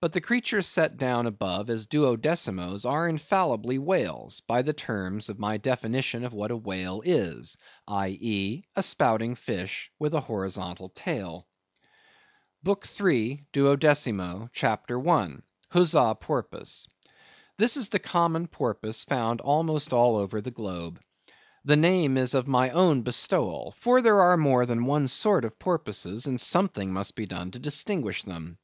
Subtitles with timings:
[0.00, 5.38] But the creatures set down above as Duodecimoes are infallibly whales, by the terms of
[5.38, 8.64] my definition of what a whale is—i.e.
[8.74, 11.46] a spouting fish, with a horizontal tail.
[12.62, 13.44] BOOK III.
[13.52, 15.42] (Duodecimo), CHAPTER 1.
[15.72, 20.98] (Huzza Porpoise).—This is the common porpoise found almost all over the globe.
[21.66, 25.58] The name is of my own bestowal; for there are more than one sort of
[25.58, 28.56] porpoises, and something must be done to distinguish them.